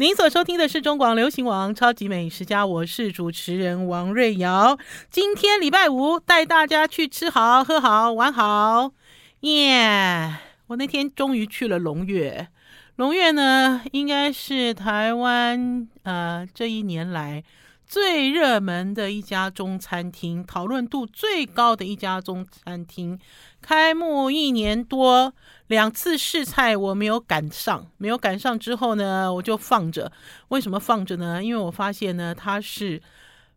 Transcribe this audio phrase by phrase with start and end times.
[0.00, 4.78] 您所收听的是中广流行网《超级美食家》，我是主持人王瑞瑶。
[5.10, 8.92] 今天礼拜五，带大家去吃好、喝好、玩好，
[9.40, 10.36] 耶、
[10.68, 12.46] 我那天终于去了龙月。
[12.94, 17.42] 龙月呢，应该是台湾呃这一年来
[17.84, 23.18] 最热门的一家中餐厅，讨论度最高的一家中餐厅。
[23.60, 25.32] 开幕一年多。
[25.66, 30.10] 两次试菜我没有赶上，没有赶上之后呢，我就放着。
[30.48, 31.44] 为什么放着呢？
[31.44, 33.02] 因为我发现呢，它是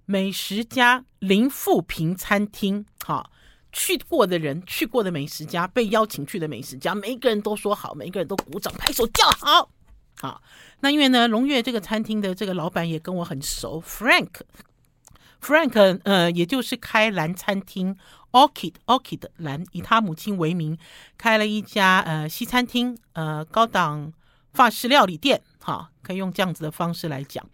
[0.06, 2.86] 美食家零负评餐厅。
[3.06, 3.32] 好，
[3.72, 9.72] 去过的人，去过的美食家，被邀请去的美食家，每一个人都说好，每一个人都鼓掌拍手叫好。
[10.20, 10.42] 好，
[10.82, 14.42] 那因为呢，龙悦这个餐厅的这个老板也跟我很熟，Frank。
[15.42, 17.98] Frank，呃，也就是开蓝餐厅。
[18.32, 20.78] Orchid Orchid 蓝以他母亲为名
[21.18, 24.12] 开了一家呃西餐厅，呃高档
[24.54, 27.46] 法式料理店，哈，可以用这样子的方式来讲。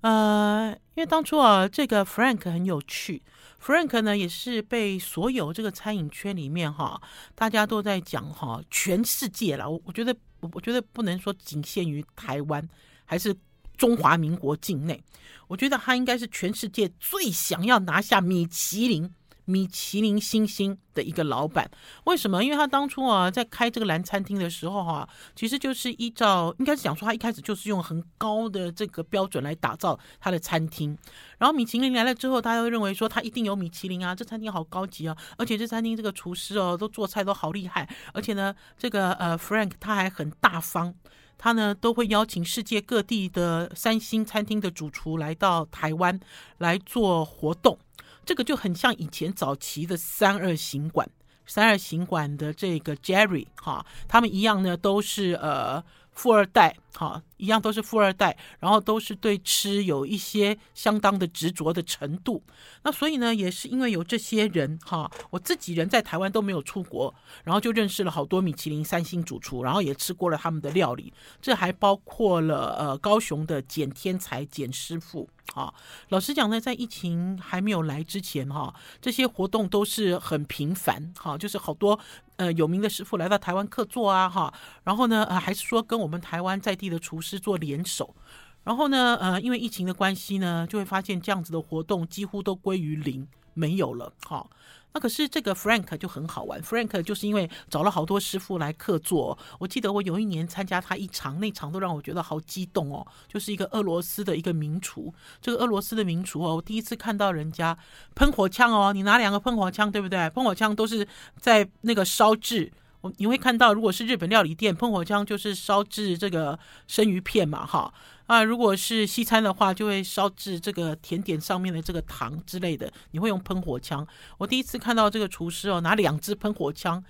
[0.00, 3.22] 呃，因为当初啊，这个 Frank 很有趣
[3.60, 7.00] ，Frank 呢也是被所有这个餐饮圈里面哈，
[7.34, 9.68] 大家都在讲哈，全世界了。
[9.68, 12.68] 我我觉得我我觉得不能说仅限于台湾，
[13.04, 13.34] 还是
[13.76, 15.02] 中华民国境内，
[15.48, 19.10] 我觉得他应该是全世界最想要拿下米其林。
[19.46, 21.70] 米其林星星的一个老板，
[22.04, 22.44] 为什么？
[22.44, 30.98] 因为他当初啊，在开这个蓝餐厅的时候哈，其实就是依照，应该是讲说他一开始就是用很高的这个标准来打造他的餐厅。
[31.38, 40.92] 然后米其林来了之后，大家都认为说他一定有米其林啊，这餐厅好高级啊，而且这餐厅这个厨师哦，都做菜都好厉害，而且呢，这个呃 Frank 他还很大方，
[41.38, 46.18] 他呢都会邀请世界各地的三星餐厅的主厨来到台湾
[46.58, 47.78] 来做活动。
[48.26, 51.08] 这个就很像以前早期的三二行馆，
[51.46, 57.22] 三二行馆的这个 Jerry 哈，他们一样呢，都是呃富二代哈。
[57.36, 62.42] 一样都是富二代，然后都是对吃有一些相当的执着的程度。
[62.82, 67.14] 那所以呢，也是因为有这些人哈，我自己人在台湾都没有出国，
[67.44, 71.12] 然后就认识了好多米其林三星主厨，然后也吃过了他们的料理。
[71.40, 75.72] 这还包括了呃高雄的简天才简师傅啊。
[76.10, 81.98] 老实讲呢，在疫情还没有来之前哈，这些活动都是很频繁哈，就是好多
[82.36, 84.52] 呃有名的师傅来到台湾客座啊哈，
[84.84, 88.14] 然后呢呃还是说跟我们台湾在地的厨是做联手，
[88.62, 94.12] 然后呢，呃，因为疫情的关系呢，就会发现这样子的活动几乎都归于零，没有了。
[94.24, 94.48] 好，
[94.92, 99.36] 那可是这个 Frank 就很好玩，Frank 就是因为找了好多师傅来客座。
[99.58, 105.12] 我记得我有一年参加他一场，那场都让我觉得好激动哦，就是一个俄罗斯的一个名厨。
[105.40, 107.76] 这个俄罗斯的名厨哦，我第一次看到人家
[108.14, 110.30] 喷火枪哦，你拿两个喷火枪，对不对？
[110.30, 111.06] 喷火枪都是
[111.38, 112.72] 在那个烧制。
[113.16, 117.92] 你会看到，如果是日本料理店，喷火枪就是烧制这个生鱼片嘛，哈
[118.26, 122.92] 啊，如果是西餐的话，就会烧制这个甜点上面的这个糖之类的。
[123.12, 124.06] 你会用喷火枪。
[124.38, 127.02] 我第一次看到这个厨师哦，拿两支喷火枪，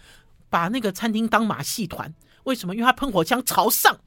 [0.50, 2.14] 把那个餐厅当马戏团。
[2.44, 2.74] 为什么？
[2.74, 3.98] 因为他喷火枪朝上。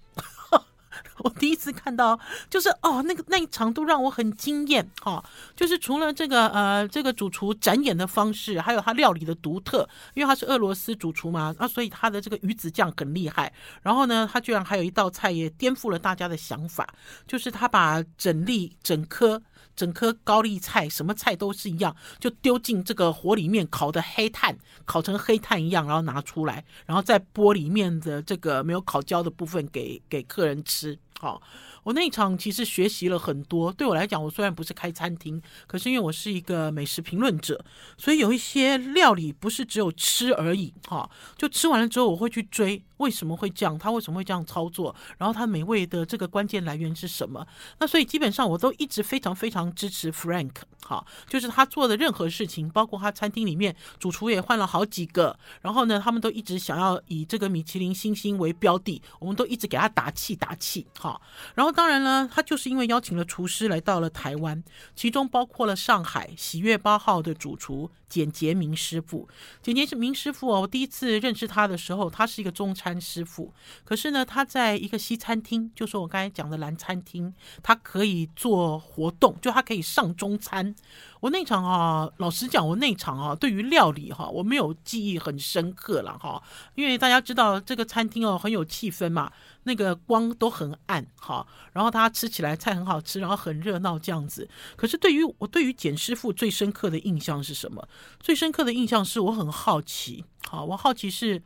[1.20, 5.26] 我第一次看到，就是哦，那个那一场都让我很惊艳哈、哦。
[5.56, 13.52] 就是除了这个呃，这个主厨展演的方式，还有他料理的独特，因为他是俄罗斯主厨嘛，啊所以他的这个鱼子酱很厉害。
[13.82, 16.88] 然后呢，他居然还有一道菜也颠覆了大家的想法，
[17.28, 19.42] 就是他把整粒整颗
[19.80, 31.00] 整颗高丽菜，什么菜都是一样，就丢进这个火里面烤的黑炭，烤成黑炭一样，然后拿出来，然后再剥里面的这个没有烤焦的部分给给客人吃。
[31.18, 31.42] 好，
[31.84, 33.72] 我那一场其实学习了很多。
[33.72, 37.64] 对我来讲，我虽然不是开餐厅，可是因为我是一个美食评论者，
[37.98, 40.74] 所以有一些料理不是只有吃而已。
[40.88, 42.84] 哈，就吃完了之后，我会去追。
[42.98, 43.80] 为什么会这样？
[43.80, 44.94] 他为什么会这样操作？
[45.18, 47.48] 然后他美味的这个关键来源是什么？
[47.80, 50.52] 那所以基本上我都一直非常非常支持 Frank，
[50.84, 61.22] 哈，就是他做的任何事情，包括他餐厅里面主厨也换了好几个，然后呢，他们都一直想要以这个米其林星星为标的，我们都一直给他打气打气，哈。
[61.56, 64.64] 然后当然了，他就是因为邀请了厨师来到了台湾，
[64.96, 67.92] 其中包括了上海喜悦八号的主厨。
[68.10, 69.30] 简洁明师傅，
[69.62, 70.62] 简洁是明师傅哦。
[70.62, 73.54] 我第一次认识他的时候，他是一个中餐师傅。
[73.86, 80.76] 可是呢，他在一个西餐厅，就是我刚才讲的蓝餐厅，他可以做活动，就他可以上中餐。
[81.22, 86.42] 我那场啊，老实讲，我那场啊，对于料理哈，我没有记忆很深刻了哈，
[86.76, 89.30] 因为大家知道这个餐厅哦很有气氛嘛，
[89.64, 94.48] 那个光都很暗哈，然后大家吃起来菜很好吃，然后很热闹这样子。
[94.78, 97.86] 可是对于我对于简师傅最深刻的印象是什么？
[98.20, 101.42] 最深刻的印象是我很好奇，好，我好奇是，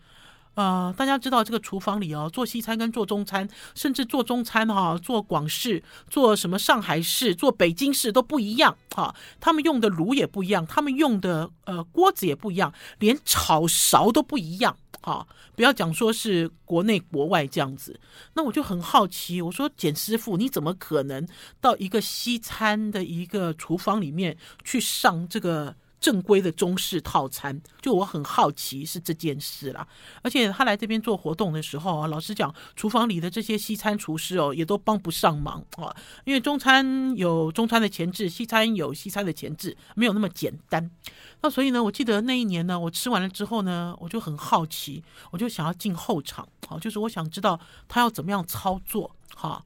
[0.55, 9.15] 呃，大家知道这个厨房里哦，做西餐跟做中餐，甚至做中餐哈，做广式、做什么上海式、做北京式都不一样哈。
[9.39, 15.27] 他们用的炉也不一样，他们用的呃锅子也不一样，连炒勺都不一样哈。
[15.55, 17.99] 不要讲说是国内国外这样子，
[18.33, 21.27] 那我就很好奇，我说简师傅，你怎么可能
[21.61, 25.75] 到一个西餐的一个厨房里面去上这个？
[26.03, 29.87] 正规的中式套餐，就我很好奇是这件事啦。
[30.21, 35.95] 而且他来这边做活动的时候啊，老实讲，厨房里的这些西餐厨师哦，也都帮不上忙啊。
[36.25, 40.91] 因为中餐有中餐的前置，西餐有西餐的前置，没有那么简单。
[41.39, 45.01] 那所以呢，我记得那一年呢，我吃完了之后呢，我就很好奇，
[45.31, 47.57] 我就想要进后场，好，就是我想知道
[47.87, 49.63] 他要怎么样操作，哈。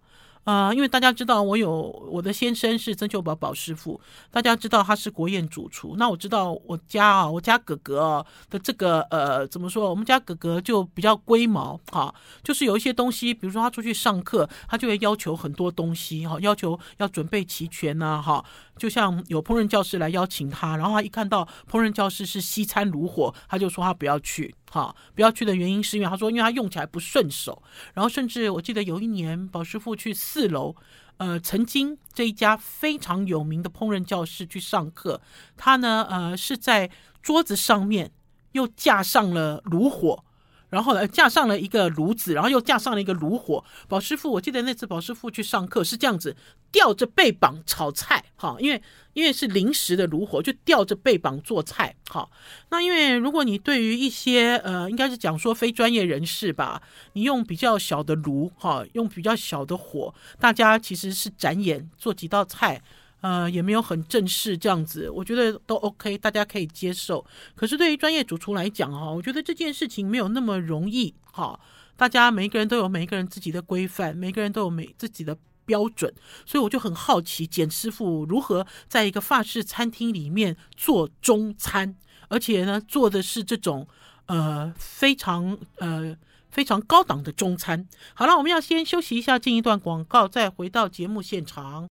[0.48, 1.70] 啊，因为大家知道我有
[2.10, 4.00] 我的先生是曾秀宝宝师傅，
[4.32, 5.96] 大家知道他是国宴主厨。
[5.98, 9.90] 那我知道我家啊，我家哥哥的这个呃，怎么说？
[9.90, 18.46] 我们家哥哥就比较龟毛哈，就是有一些东西，比如说他出去上课，他就会要求很多东西哈，要求要准备齐全呐哈。
[18.78, 24.54] 就像有烹饪教室来邀请他，然后他一看到烹饪教室是西餐炉火，他就说他不要去。
[24.70, 27.64] 哈，不要去的原因是因为他说，因为他用起来不顺手。
[27.94, 30.76] 然后甚至我记得有一年，宝师傅去四楼，
[31.18, 35.22] 呃，曾经这一家非常有名的烹饪教室去上课，
[35.56, 36.92] 他呢，呃，是在
[37.22, 38.12] 桌子上面
[38.52, 40.26] 又架上了炉火。
[40.70, 43.64] 然后呢，架上了一个炉子，然后又架上了一个炉火。
[43.88, 46.36] 宝师傅，我记得那次宝师傅去上课是这样子，
[46.72, 48.82] 吊着背膀炒菜，哈，因为
[49.14, 52.30] 因为是临时的炉火，就吊着背膀做菜，哈。
[52.70, 56.82] 那因为如果你对于一些呃，应该是讲说非专业人士吧，
[57.14, 62.82] 你用比较小的炉，哈，用比较小的火，大家其实是展演做几道菜。
[63.22, 67.26] 呃，也没有很正式这样子，我觉得都 OK，大家可以接受。
[67.56, 71.60] 可是对于专业主厨来讲哈，我觉得这件事情没有那么容易哈。
[71.96, 75.36] 大家每一个人都有每一个人自己的规范，每个人都有每自己的
[75.66, 76.14] 标准，
[76.46, 81.96] 所以我就很好奇简师傅如何在一个法式餐厅里面做中餐，
[82.30, 83.88] 而且呢做的是这种
[84.28, 86.16] 呃非常呃
[86.52, 87.88] 非常高档的中餐。
[88.14, 91.88] 好了，我们要先休息一下，进一段广告，再回到节目现场。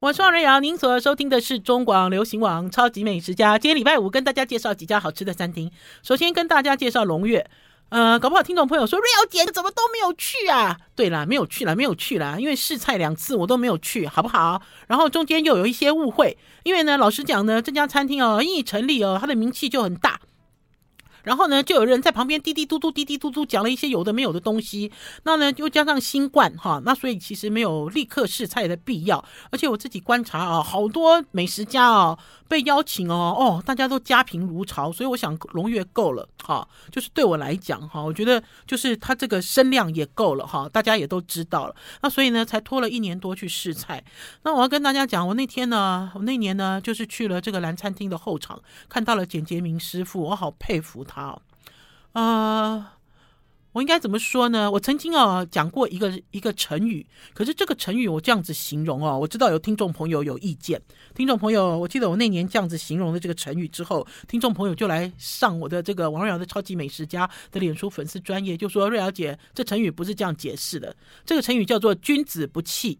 [0.00, 3.54] 我是王瑞瑶，您所收听的是中广流行网《超级美食家》。
[3.58, 5.70] 今天礼拜五，跟大家介绍几家好吃的餐厅。
[6.02, 7.48] 首先跟大家介绍龙月，
[7.90, 10.78] 呃，搞不好听众朋友说瑞瑶姐怎么都没有去啊？
[10.94, 14.62] 对啦，没有去啦，没有去啦，因为试菜两次我都没有去，好不好？
[14.86, 20.20] 然后中间又有一些误会，因为呢，老实讲呢，这家餐厅哦，一成立哦，它的名气就很大。
[21.22, 24.90] 然后呢，就有人在旁边滴滴嘟嘟、滴滴嘟嘟讲了一些有的没有的东西。
[25.24, 29.24] 那呢，又加上新冠哈，那所以其实没有立刻试菜的必要。
[29.50, 32.18] 而且我自己观察啊，好多美食家啊
[32.48, 36.66] 被邀请哦，哦，大家都家贫如潮，所以我想龙月够了哈。
[36.90, 41.74] 就是对我来讲哈，我觉得就是他这个声量也够了哈，大家也都知道了。
[42.00, 44.02] 那所以呢，才拖了一年多去试菜。
[44.42, 51.22] 那我要跟大家讲，我那天呢，我那年呢，就是去了这个蓝餐厅的后场，看到了简洁明师傅，我好佩服他。
[51.22, 51.42] 好，
[52.12, 52.86] 呃，
[53.72, 54.70] 我应该怎么说呢？
[54.70, 60.80] 我曾经啊讲过一个一个成语，可是这个成语我这样子形容哦，我知道有听众朋友有意见。
[61.14, 70.94] 听众朋友，我记得我那年这样子形容的这个成语之后，听众朋友就来上我的这个王瑞瑶的超级美食家的脸书粉丝专业，就说瑞瑶姐，这成语不是这样解释的，
[71.26, 72.98] 这个成语叫做君子不器。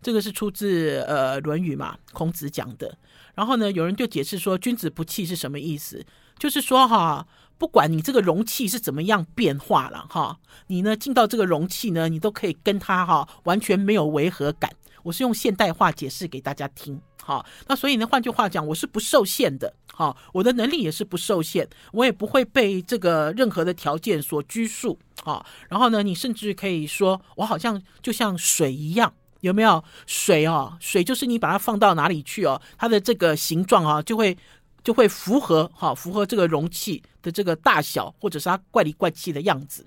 [0.00, 2.98] 这个是出自呃《论语》嘛，孔子讲的。
[3.36, 6.04] 然后呢，有人就解释说，君子不器是什么意思？
[6.38, 7.26] 就是说哈，
[7.58, 14.70] 不管你这个容器是怎么样变化了哈，你呢进到这个容器呢，你都可以跟它哈完全没有违和感。
[15.04, 29.12] 我是用现代化解释给大家听，好，那所以呢，换句话讲，我是不受限的，好，我的能力也是不受限，我也不会被这个任何的条件所拘束，好，然后呢，你甚至可以说我好像就像水一样。
[29.40, 30.76] 有没有水哦？
[30.78, 34.38] 水就是你把它放到哪里去哦，它的这个形状啊，就会
[34.82, 39.86] 就会符合哈，符合这个容器的这个大小，或者是它怪里怪气的样子。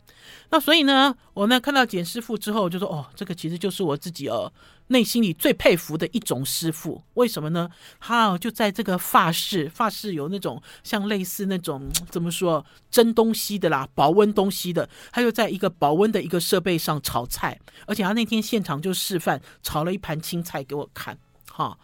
[0.50, 4.52] 那所以呢，我呢看到简师傅之后，就说哦，这个其实就是我自己哦。
[4.90, 7.68] 内心里最佩服的一种师傅，为什么呢？
[8.00, 21.18] 他就在这个法式，法式有那种像类似那种怎么说蒸东西的啦，保温东西的，他就在一个保温的一个设备上炒菜，而且他那天现场就示范炒了一盘青菜给我看，
[21.52, 21.75] 哈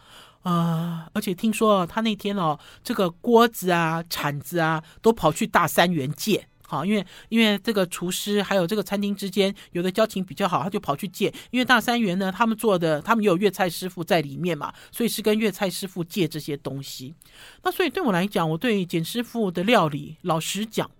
[0.42, 6.46] 啊、而且听说他那天哦，这个锅子啊、铲子啊都跑去大三元借。
[6.66, 11.32] 好，因为因为这个厨师还有这个餐厅之间有的交情比较好，他就跑去借。
[11.50, 17.14] 因为大三元呢，他们做的他们有粤菜师傅在里面嘛，所以是跟粤菜师傅借这些东西。
[17.62, 20.90] 那所以对我来讲，我对简师傅的料理，老实讲，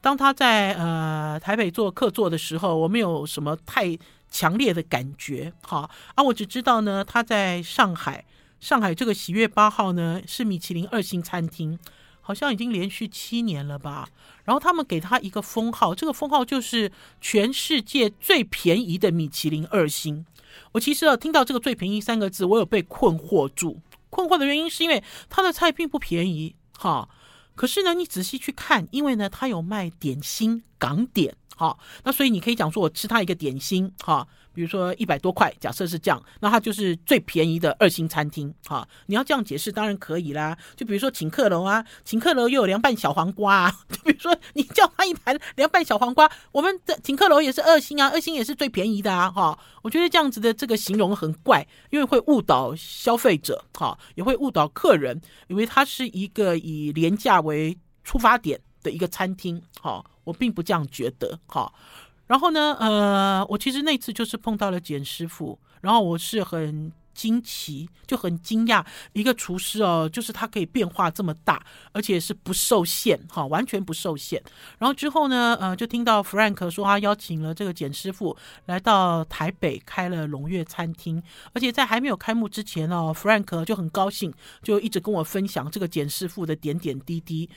[0.00, 3.98] 当他在呃台北做客座的时候，我没有什么太
[4.30, 5.52] 强烈的感觉。
[5.62, 8.24] 好啊，我只知道呢，他在上海，
[8.60, 11.78] 上海这个喜悦八号呢是米其林二星餐厅。
[12.20, 14.08] 好像已经连续七年了吧，
[14.42, 20.26] 然后他们给他一个封号，这个封号就是全世界最便宜的米其林二星。
[20.72, 23.80] 我其实啊，听到这个“最便宜”三个字，我有被困惑住。
[24.10, 27.08] 困惑的原因是因为他的菜并不便宜，哈。
[27.54, 31.78] 可是呢，你仔细去看，因为呢，他有卖点心港点，哈。
[32.02, 34.26] 那所以你可以讲说，我吃他一个点心，哈。
[34.56, 38.88] 比如说一百多块，假设是这样，那它就是最便宜的二星餐厅哈。
[39.04, 40.56] 你要这样解释，当然可以啦。
[40.74, 43.78] 就比如说请客楼啊，请客楼又有凉拌小黄瓜啊。
[43.92, 49.58] 就比如说你叫他一盘凉拌小黄瓜，我们的请客楼也是二星啊，二星也是最便宜的啊哈。
[49.82, 60.02] 我觉得这样子的这个形容很怪，因为会误导消费者哈，也会误导客人，以为它是一个以廉价为出发点的一个餐厅哈。
[60.24, 61.72] 我并不这样觉得哈。
[62.26, 74.42] 然后呢，呃，我其实那次就是碰到了简师傅，然后我是很惊奇，就很惊讶，一个厨师哦，就是他可以变化这么大，而且是不受限，哈，完全不受限。
[74.78, 81.22] 然后之后呢，呃，就听到 Frank 说他邀请了这个简师傅来到台北开了龙悦餐厅，
[81.54, 84.30] 而且在还没有开幕之前哦，Frank 就很高兴，
[84.62, 87.48] 就一直跟我分享这个简师傅的点点滴滴。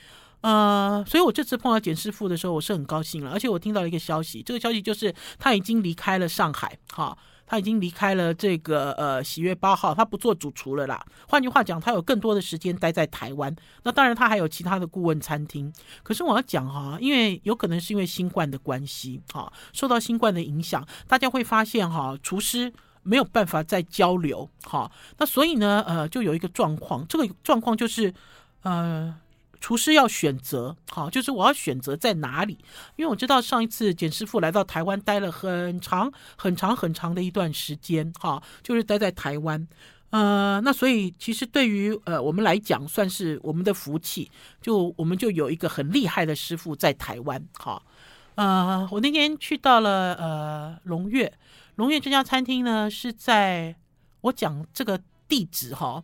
[0.42, 3.30] 呃，所以我这次碰到简师傅的时候，我是很高兴了。
[3.30, 7.14] 而且我听到了一个消息，这个消息就是他已经离开了上海，哈，
[7.46, 11.04] 他已经离开了这个呃喜悦八号，他不做主厨了啦。
[11.28, 13.54] 换句话讲，他有更多的时间待在台湾。
[13.82, 15.70] 那当然，他还有其他的顾问餐厅。
[16.02, 24.90] 可是我要讲哈，因为有可能是因为新冠的关系，哈，受到新冠的影响，大家会发现哈，厨师没有办法再交流，哈。
[25.18, 28.14] 那所以呢，呃，就有一个状况，这个状况就是，
[28.62, 29.14] 呃。
[29.60, 32.54] 厨师要选择，好，就是我要选择在哪里，
[32.96, 39.68] 因为我知道上一次简师傅来到台湾待了很长、很长、很长的一段时间，哈，就是待在台湾，
[40.08, 44.30] 呃，那所以其实对于呃我们来讲，算是我们的福气，
[44.62, 47.82] 就我们就有一个很厉害的师傅在台湾，哈，
[48.36, 51.30] 呃，我那天去到了呃龙悦，
[51.76, 53.76] 龙悦这家餐厅呢是在
[54.22, 54.98] 我讲这个
[55.28, 56.02] 地址哈。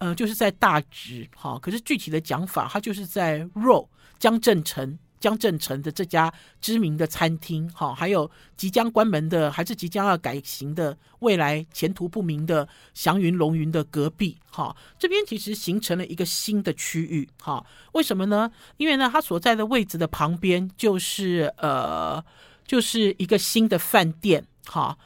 [0.00, 3.86] 呃，就是在大直，哈，可是具体的讲法，它就是在肉
[4.18, 18.50] 江振诚江振诚的这家知名的餐厅，哈，还有即将关门的，还是即将要改型的，未来前途不明的祥云龙云的隔壁，哈，这边其实形成了一个新的区域，哈，为什么呢？
[18.78, 22.24] 因为呢，它所在的位置的旁边就是呃，
[22.66, 24.96] 就是一个新的饭店，哈。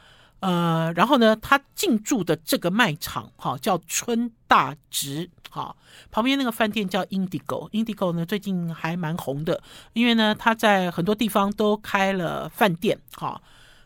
[0.41, 5.75] 呃，然后呢，他进驻的这个卖场，哈，叫春大直，哈，
[6.11, 9.63] 旁边那个饭店叫 Indigo，Indigo 呢最近还蛮红的，
[9.93, 13.41] 因为呢他在很多地方都开了饭店，哈，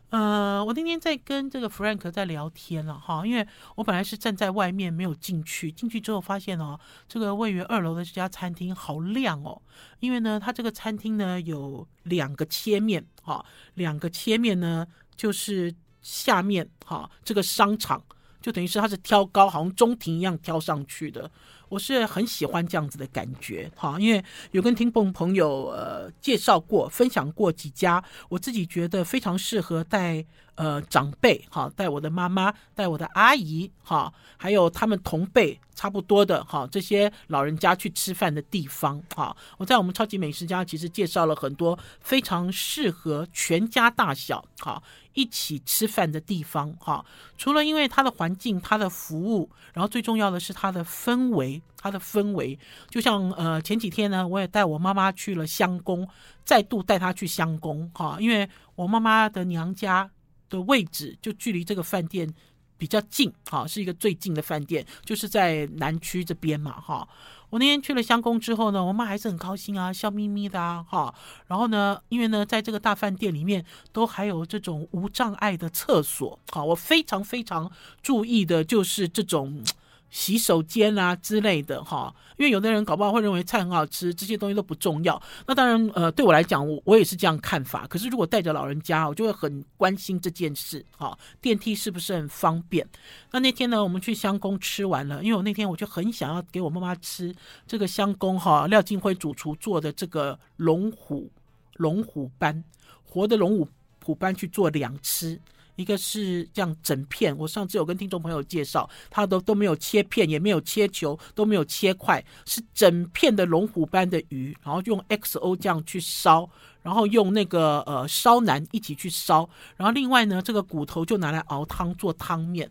[0.09, 6.77] 呃，我那天在跟这个 Frank 在聊天了，哈，因为我本来是站在外面没有进去，进去之后发现哦，
[7.07, 9.61] 这个位于二楼的这家餐厅好亮哦，
[10.01, 15.73] 因为呢，它这个餐厅呢有两个切面，哈，两个切面呢就是。
[16.09, 18.01] 下面哈，这个商场
[18.41, 21.29] 就等于是它是挑高，好像中庭一样挑上去的。
[21.69, 30.25] 我是很喜欢这样子的感觉哈，因为有跟听众朋友呃介绍过、分享过几家，我自己觉得非常适合带
[30.59, 39.33] 呃长辈哈，带我的妈妈、带我的阿姨哈，还有他们同辈差不多的哈这些老人家去吃饭的地方哈。
[39.57, 44.83] 我在我们超级美食家其实介绍了很多非常适合全家大小哈。
[45.13, 47.03] 一起吃饭的地方，哈，
[47.37, 52.57] 除了因为它的环境、它的服务，然后最重要的是它的氛围，它的氛围，
[52.89, 56.07] 就像呃前几天呢，我也带我妈妈去了乡公，
[56.45, 60.09] 再度带她去乡公，哈，因为我妈妈的娘家
[60.49, 62.33] 的位置就距离这个饭店
[62.77, 67.07] 比较近，哈，是一个最近的饭店，就是在南区这边嘛，哈。
[67.49, 71.13] 我那天去了香宫之后呢，我妈还是很高兴啊，笑眯眯的啊，哈。
[71.47, 79.63] 然后呢，因为呢，在这个大饭店里面都还有这种无障碍的厕所，好，我非常非常注意的就是这种。
[80.09, 85.21] 洗手间啊之类的哈，因为有的人搞不好会认为菜很好吃，这些东西都不重要。
[85.45, 87.85] 那当然，呃，对我来讲，我我也是这样看法。
[87.87, 91.17] 可是如果带着老人家，我就会很关心这件事哈。
[91.39, 92.87] 电梯是不是很方便？
[93.31, 97.35] 那那天呢，我们去乡公吃完了，因为我那天我就很想要给我妈妈吃
[97.67, 101.31] 这个乡公哈廖金辉主厨做的这个龙虎
[101.75, 102.63] 龙虎斑，
[103.03, 103.67] 活的龙虎
[104.03, 105.39] 虎斑去做两吃。
[105.79, 116.49] 一个是这样整片，我上次有跟听众朋友介绍，它都都没有切片，也没有切球，都没有切块，是整片的龙虎斑的鱼，然后用 XO 酱去烧，
[116.81, 122.69] 然后用那个呃烧腩一起去烧，然后另外呢，这个骨头就拿来熬汤做汤面。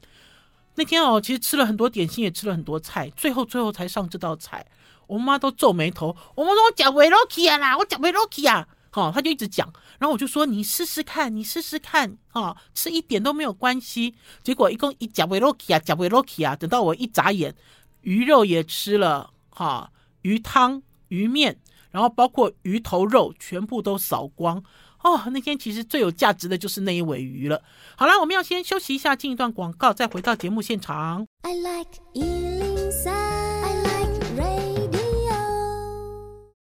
[0.75, 4.67] 那天哦，其实吃了很多点心，也吃了很多菜，最后最后才上这道菜，
[5.07, 8.69] 我妈都皱眉头，我妈说我讲维罗奇啊啦，我讲维罗奇啊。
[8.93, 14.15] 哦，他就一直讲，然后我就说你试试看，你试试看，哦，吃一点都没有关系。
[14.43, 17.55] 结果一共一夹维洛奇啊，夹维洛奇啊，等到我一眨眼，
[18.01, 19.91] 鱼肉也吃了，哈、哦，
[20.23, 21.59] 鱼汤、鱼面，
[21.91, 24.63] 然后包括鱼头肉，全部都扫光。
[25.05, 27.63] 哦，那天其实最有价值的就是那一尾鱼了。
[27.97, 31.25] 好了，我们要先休息一下，进一段广告，再回到节目现场。
[31.43, 32.01] I like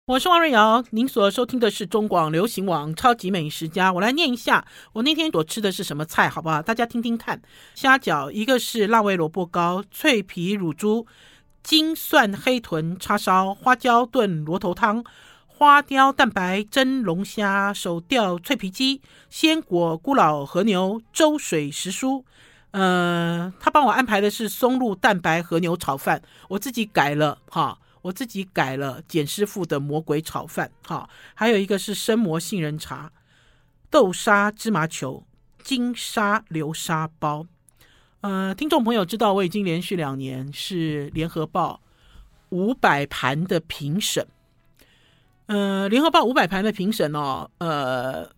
[0.09, 3.93] 我是王瑞瑶，您所收听的是中广流行网超级美食家。
[3.93, 6.63] 我来念一下，我那天所吃的是什么菜，好不好？
[6.63, 7.43] 大家听听看。
[7.75, 11.09] 虾饺，一个是辣味萝卜糕、脆皮乳猪、
[11.65, 15.05] 金蒜黑豚叉烧、花椒炖螺头汤、
[15.49, 22.23] 花雕蛋白蒸龙虾、手吊脆皮鸡、鲜果咕咾和牛、粥水时蔬。
[22.71, 27.79] 呃，他帮我安排的是松露蛋白和牛炒饭，我自己改了哈。
[28.07, 33.11] 我自己改了简师傅的魔鬼炒饭，哈，还有一个是生磨杏仁茶、
[33.91, 35.27] 豆沙芝麻球、
[35.65, 37.45] 金沙流沙包。
[38.21, 41.81] 呃，听众朋友知道我已经连续两年是联合报
[42.51, 44.25] 五百盘的评审。
[45.47, 48.31] 呃，联合报五百盘的评审哦，呃，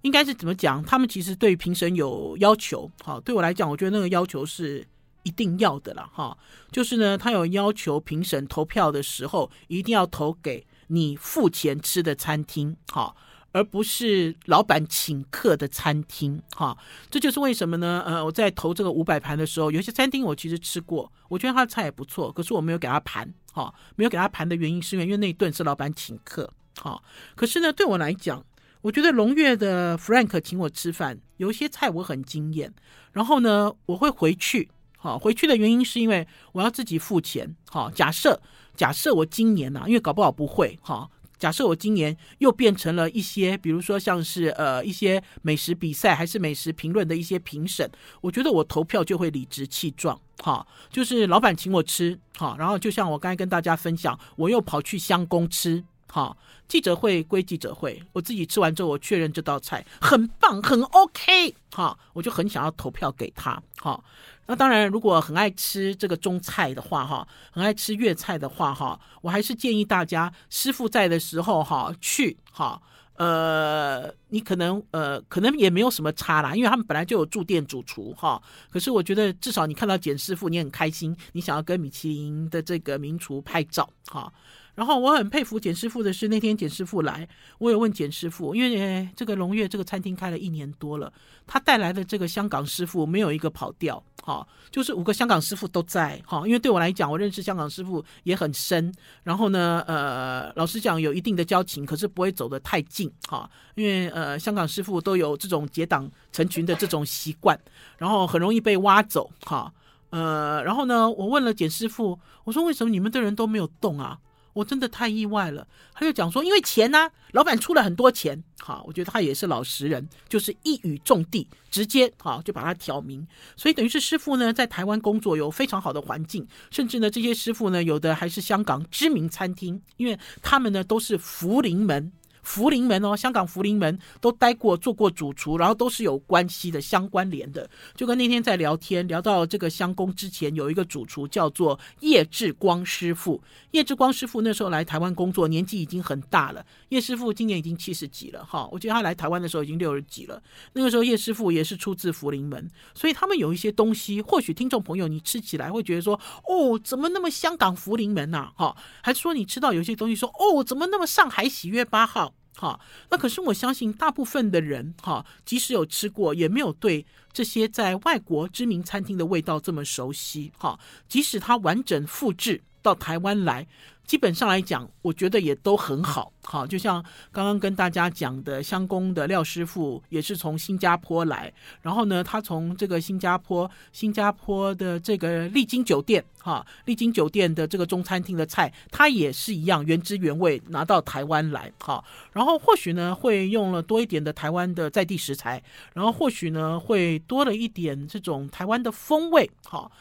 [0.00, 0.82] 应该是怎么讲？
[0.82, 4.84] 他们其实对评审有要求，好，对我来讲，我觉得那个要求是。
[5.28, 6.36] 一定要的了哈，
[6.72, 13.14] 就是呢，他有要求评审投票的时候，一定要投给你付钱吃的餐厅哈，
[13.52, 16.74] 而不是老板请客的餐厅哈。
[17.10, 18.02] 这就是为什么呢？
[18.06, 26.98] 呃，我在投这个五百盘的时候，有些餐厅我其实吃过，我觉得他的菜也不错，可是我没有给他盘哈，没有给他盘的原因是因为因为那一顿是老板请客哈。
[27.36, 28.42] 可是呢，对我来讲，
[28.80, 32.72] 我觉得龙月的 Frank 请我吃饭，有些菜我很惊艳，
[33.12, 34.70] 然后呢，我会回去。
[35.00, 37.54] 好，回去的原因是因为我要自己付钱。
[37.70, 38.40] 好，假设
[38.74, 40.76] 假设我今年呢、啊，因为搞不好不会。
[40.82, 41.08] 哈，
[41.38, 47.88] 假设我今年又变成了一些，比如说像是呃一些美食比赛还是美食评论的一些评审，
[48.20, 50.20] 我觉得我投票就会理直气壮。
[50.38, 55.84] 哈，就是老板请我吃，哈，然后就像我刚才跟大家分享，我又跑去乡公吃。
[56.10, 61.54] 好，记者会归记者会，我自己吃完之后，我确认这道菜很棒，很 OK。
[61.72, 63.62] 好，我就很想要投票给他。
[63.76, 64.02] 好。
[64.50, 72.80] 那当然，如果很爱吃这个中菜的话，哈，很爱吃粤菜的话，哈，我还是建议大家师傅在的时候，哈，去，哈，
[73.16, 78.42] 呃，你可能，呃，可能也没有什么差啦，因为他们本来就有驻店主厨，哈。
[78.70, 84.32] 可是我觉得，至少你看到简师傅，你很开心，你想要跟米其林的这个名厨拍照，哈。
[84.78, 91.12] 然后我很佩服简师傅的是，那天简师傅来，我有问简师傅，因为这个龙月这个餐厅开了一年多了，
[91.48, 107.58] 他带来的这个香港师傅没有一个跑掉，哈，就是五个香港师傅都在，哈，因为对我来讲，我认识香港师傅也很深，然后呢，呃，老实讲有一定的交情，可是不会走得太近，哈，因为呃，香港师傅都有这种结党成群的这种习惯，
[107.96, 109.72] 然后很容易被挖走，哈，
[110.10, 114.20] 呃，然后呢，我问了简师傅，我说为什么你们的人都没有动啊？
[114.58, 123.24] 我真的太意外了，他就讲说，因为钱呢、老板出了很多钱，好，我觉得他也是老实人，就是一语中的，直接好就把他挑明，
[123.56, 132.10] 所以等于是师傅呢在台湾工作有非常好的环境，甚至呢这些师傅呢有的还是香港知名餐厅，因为他们呢都是福临门。
[132.48, 137.68] 福临门哦，香港福临门都待过，做过主厨，然后都是有关系的、相关联的。
[137.94, 143.38] 就跟那天在聊天，聊到这个香公之前，有一个主厨叫做叶志光师傅。
[143.72, 146.64] 叶志光师傅那时候来台湾工作，年纪已经很大了。
[146.88, 150.42] 叶师傅今年已经七十几了，哈，我记得他来台湾的时候已经六十几了。
[150.72, 158.50] 那个时候叶师傅也是出自福临门，所以他们有一些东西，或许听众朋友你吃起来会觉得说，哦，怎么那么香港福临门呐？
[158.56, 162.32] 哈，还是说你吃到有些东西说，哦，怎么那么上海喜悦八号？
[162.60, 170.50] 好，那可是我相信大部分的人，哈，即使有吃过，也没有对这些在外国知名餐厅的味道这么熟悉。
[170.58, 170.76] 哈，
[171.08, 173.68] 即使他完整复制到台湾来，
[174.08, 176.32] 基本上来讲，我觉得也都很好。
[176.42, 199.92] 好，就像刚刚跟大家讲的，香工的廖师傅也是从新加坡来，然后呢，他从这个新加坡，新加坡的这个丽晶酒店，哈，丽晶酒店的这个中餐厅的菜，他也是一样原汁原味拿到台湾来，哈，然后或许呢会用了多一点的台湾的在地食材，然后或许呢会多了一点这种台湾的风味，哈。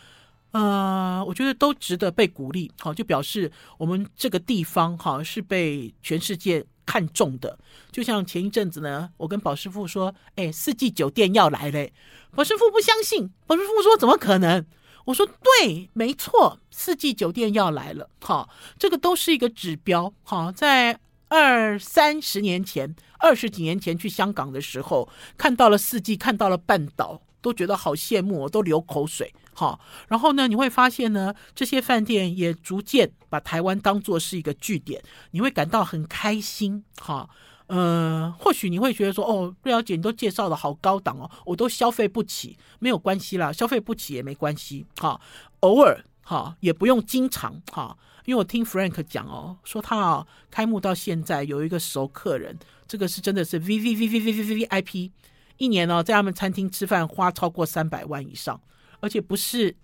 [0.52, 7.60] 呃，我觉得都值得被鼓励，好，就表示我们这个地方哈是被全世界看中的。
[7.92, 11.94] 就像前一阵子呢，我跟宝师傅说，哎，四季酒店要来嘞，
[12.34, 14.66] 宝师傅不相信，宝师傅说怎么可能？
[15.06, 25.08] 我说对，没错，四季酒店要来了，哈，这个都是一个指标，哈，在二三十年前，二十几年前去香港的时候，
[25.38, 27.22] 看到了四季，看到了半岛。
[27.48, 29.34] 都觉得好羡慕，我都流口水。
[29.54, 29.80] 好，
[30.10, 36.84] 然后呢，你会发现呢，这些饭店也逐渐把台湾当作是一个据点，你会感到很开心。
[36.98, 37.28] 哈，
[37.68, 44.86] 呃，或许你会觉得说，哦，瑞小姐你都介绍的好高档哦，我都消费不起，没有关系啦，消费不起也没关系。
[44.98, 45.20] 哈，
[45.62, 52.56] 偶尔哈也不用经常哈，因为我听 Frank 讲哦，说他啊开幕到现在有一个熟客人，
[52.88, 55.12] 这个是真的是 V V V V V V V I P。
[55.58, 58.60] 一年呢，在他们餐厅吃饭花超过三百万以上，
[59.00, 59.76] 而且不是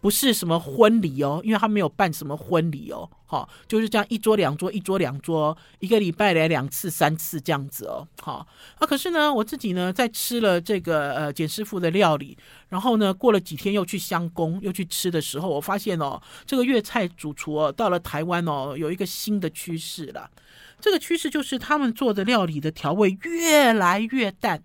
[0.00, 8.46] 不是什么婚礼哦，因为他没有办什么婚礼哦，好，就是这样一桌两桌一桌两桌，一个礼拜来两次三次这样子哦，好，
[8.78, 12.36] 啊，可是呢，我自己呢在吃了这个呃简师傅的料理，
[12.68, 20.30] 然后呢过了几天又去香宫又去吃的时候，我发现哦，这个粤菜主厨哦到了台湾哦有一个新的趋势了，
[20.78, 24.62] 这个趋势就是他们做的料理的调味越来越淡。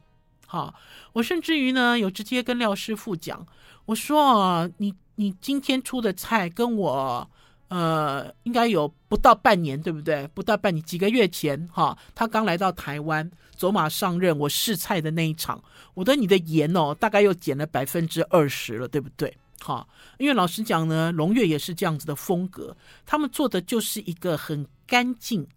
[0.51, 0.75] 好，
[1.13, 3.47] 我甚至于呢，有直接跟廖师傅讲，
[3.85, 7.31] 我说你你今天出的菜跟我，
[7.69, 10.27] 呃，应该有不到半年，对不对？
[10.33, 19.33] 不到半年，几个月前，哈，他刚来到台湾，走马上任，我试菜的那一场，我的你的盐哦，大概又减了百分之二十了，对不对？
[19.61, 19.87] 好，
[20.17, 25.47] 因为老实讲呢，龙月也是这样子的风格，他们做的就是一个很干净、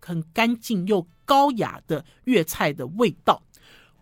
[0.00, 3.40] 很干净又高雅的粤菜的味道。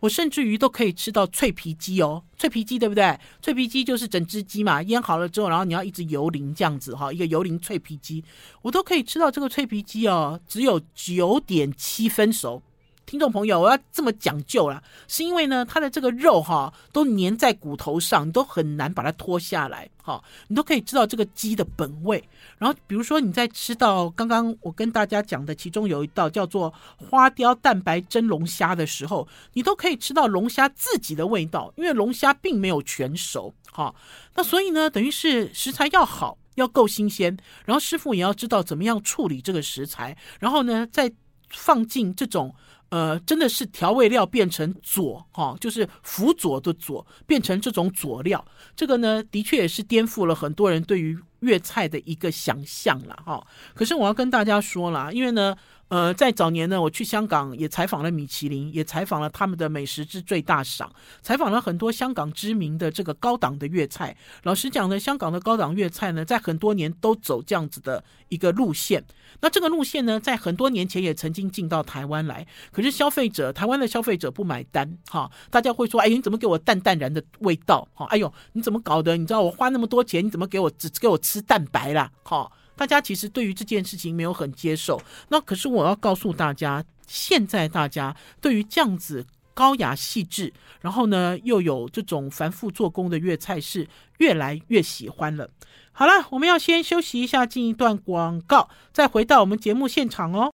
[0.00, 3.18] 我甚至于都可以吃到脆皮鸡哦，脆皮鸡对不对？
[3.42, 8.22] 脆皮鸡就是整只鸡嘛，腌好了之后，然后你要一直油淋这样子哈，一个油淋脆皮鸡，
[8.62, 12.62] 我都可以吃到这个脆皮鸡哦，只有九点七分熟。
[13.08, 22.22] 听众朋友，我要这么讲究啦，是因为呢，它的这个肉哈都粘在骨头上，你都很难把它脱下来，哈，你都可以知道这个鸡的本味。
[22.58, 33.94] 然后，比如说你在吃到刚刚我跟大家讲的，其中有一道叫做花雕蛋白蒸龙虾的时候，你都可以吃到龙虾自己的味道，因为龙虾并没有全熟，哈。
[34.34, 41.10] 那所以呢，等于是食材要好，要够新鲜，然后师傅也要知道怎么样处理这个食材，然后呢，再
[41.48, 42.54] 放进这种。
[42.90, 53.46] 呃，真的是调味料变成佐哈，就是辅佐的佐，变成这种佐料，这个呢，的确也是颠覆了很多人对于粤菜的一个想象了哈。
[53.74, 55.56] 可是我要跟大家说了，因为呢。
[55.88, 60.90] 呃，在早年呢，我去香港也采访了米其林，也采访了他们的美食之最大赏，
[61.22, 64.14] 采访了很多香港知名的这个高档的粤菜。
[64.42, 69.02] 老实讲呢，香港的高档粤菜呢，在很多年都走这样子的一个路线。
[69.40, 77.88] 那这个路线呢，在很多年前也曾经进到台湾来，可是消费者，台湾的消费者不买单，哈，大家会说，哎，你怎么给我淡淡然的味道？
[77.94, 79.16] 哈，哎呦，你怎么搞的？
[79.16, 82.12] 你知道我花那么多钱，你怎么给我只给我吃蛋白啦？
[82.24, 82.52] 哈。
[82.78, 93.86] 大家其实对于这件事情没有很接受，那可是我要告诉大家，现在大家对于这样子高雅细致，然后呢又有这种繁复做工的粤菜是
[94.18, 95.50] 越来越喜欢了。
[95.90, 100.52] 好了，我们要先休息一下，进一段广告，再回到我们节目现场哦。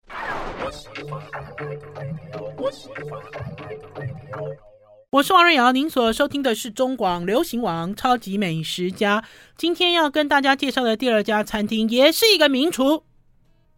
[5.13, 9.21] 我是王瑞瑶，您所收听的是中广流行网《超级美食家》。
[9.57, 13.03] 今天要跟大家介绍的第二家餐厅，也是一个名厨，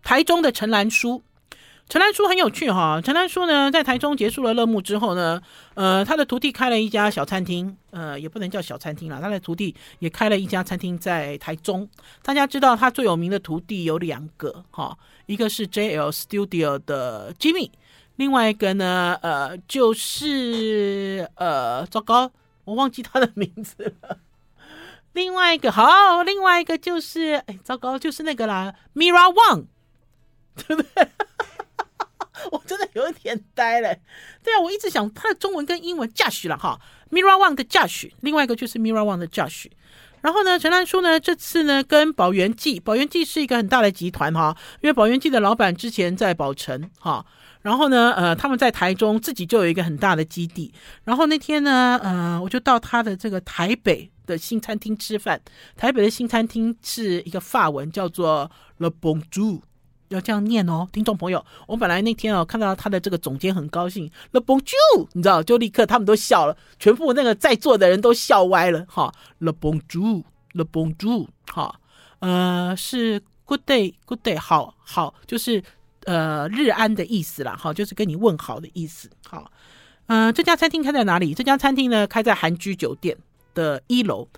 [0.03, 1.23] 台中的陈兰书。
[1.89, 5.41] 陈兰书很有趣哈，陈兰书呢，在台中结束了乐沐之后呢，
[5.73, 11.89] 呃，他的徒弟开了一家小餐厅，呃，也不能叫小餐厅啦，他的徒弟也开了一家餐厅在台中。
[12.23, 17.71] 大家知道他最有名的徒弟有两个哈，一个是 JL Studio 的 Jimmy。
[18.23, 22.31] 另外一个呢，呃，就是呃，糟糕，
[22.63, 24.19] 我忘记他的名字了。
[25.13, 29.65] 另外一个好，另外一个就是，哎，糟糕，就是那个啦，Mira Wang，
[30.55, 31.09] 对不对？
[32.53, 33.93] 我真的有一点呆了。
[34.45, 36.79] 对啊，我一直想他的中文跟英文 Josh 了哈
[37.11, 39.67] ，Mira Wang 的 Josh，另外一个就是 Mira Wang 的 Josh。
[40.21, 47.27] 然后呢，陈兰书呢这次呢跟宝元记，宝元记是一个很大的集团哈，因为宝元记的老板之前在宝城哈，
[47.63, 50.73] 然后呢，呃，他们在台中自己就有一个很大的基地。
[51.05, 55.41] 然后那天呢，呃，我就到他的这个台北的新餐厅吃饭。
[55.77, 59.61] 台北的新餐厅是一个法文，叫做 Le Bonjour。
[60.09, 71.77] 要这样念哦，听众朋友，我本来那天哦看到他的这个总监很高兴，Le Bonjour，你知道，就立刻他们都笑了，全部那个在座的人都笑歪了哈，Le Bonjour，Le Bonjour，哈，
[72.19, 75.65] 呃，是 Good day，Good day，好好，就是
[76.07, 79.51] 呃日安的意思啦，哈，就是跟你问好的意思，好，
[80.07, 81.35] 呃，这家餐厅开在哪里？
[81.35, 83.17] 这家餐厅呢开在韩居酒店
[83.55, 84.29] 的一楼，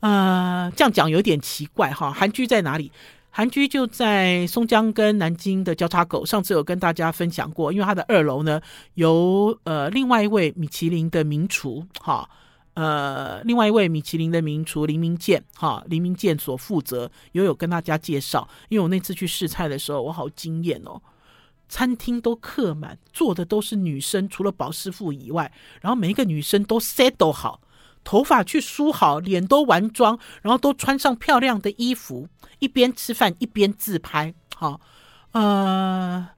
[0.00, 2.90] 呃，这样讲有点奇怪哈，韩居在哪里？
[3.30, 8.58] 韩居就在松江跟南京的交叉口，上次有跟大家分享过，因为它的二楼呢
[8.94, 12.26] 由呃另外一位米其林的名厨哈，
[12.76, 18.48] 呃另外一位米其林的名厨林明健哈林明健所负责，也有跟大家介绍。
[18.68, 21.00] 因为我那次去试菜的时候，我好惊艳哦，
[21.68, 27.60] 餐厅都客满，坐的都是女生，除了保师傅以外，然后每一个女生都 set 好。
[28.04, 32.28] 头发去梳好，脸都完妆，然后都穿上漂亮的衣服，
[32.60, 34.32] 一边吃饭一边自拍。
[34.54, 34.80] 好，
[35.32, 36.28] 呃，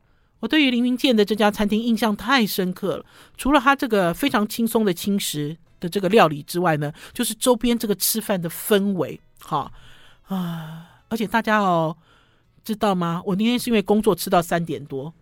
[0.40, 3.04] 我对于林明健的这家餐厅印象太深刻了。
[3.36, 9.20] 除了他这个非常轻松的轻食的这个料理之外呢，就是周边这个吃饭的氛围。
[9.40, 9.72] 好
[10.26, 11.96] 啊，而且大家哦，
[12.64, 13.22] 知道吗？
[13.24, 15.12] 我那天是因为工作吃到三点多。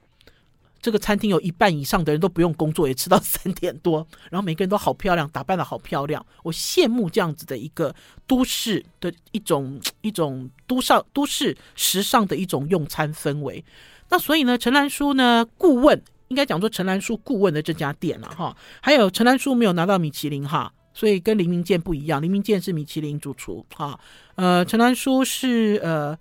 [0.78, 6.24] 这个餐厅有一半以上的人都不用工作，也吃到三点多，然后每个人都好漂亮，打扮得好漂亮。
[6.44, 7.92] 我羡慕这样子的一个
[8.26, 13.64] 都市的一种一种都上都市时尚的一种用餐氛围。
[14.10, 23.98] 那所以呢，陈兰书呢顾问应该讲说陈兰书顾问的这家店了哈，还有陈兰书没有拿到米其林哈，所以跟林明健不一样，林明健是米其林主厨哈，
[24.34, 26.18] 呃，陈兰书是呃。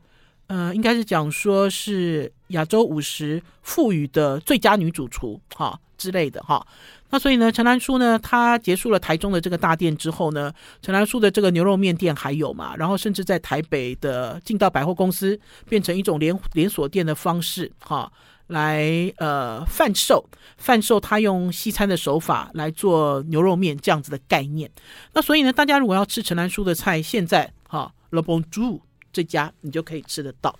[0.47, 6.63] 呃，应该是讲说是亚洲五十妇女的最佳女主厨哈之类的哈。
[7.09, 18.11] 那所以呢，陈兰书呢，她结束了台中的这个大店之后呢，陈兰书的这个牛肉面店还有嘛，然后甚至在台北的进到百货公司变成一种连连锁店的方式哈，
[18.47, 20.27] 来呃贩售
[20.57, 24.69] 贩售他用西餐的手法来做牛肉面这样子的概念。
[25.13, 28.81] 那所以呢，大家如果要吃陈兰书的菜，现在哈，Le Bon j o u。
[29.15, 30.53] 这家你就可以吃得到，